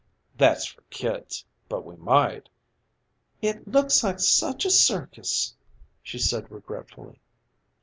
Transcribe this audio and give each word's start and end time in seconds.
"That's 0.35 0.65
for 0.65 0.81
kids. 0.89 1.45
But 1.69 1.85
we 1.85 1.95
might" 1.95 2.49
"It 3.49 3.67
looks 3.67 4.03
like 4.03 4.19
such 4.19 4.65
a 4.65 4.71
circus!" 4.71 5.53
she 6.01 6.17
said 6.17 6.49
regretfully. 6.49 7.19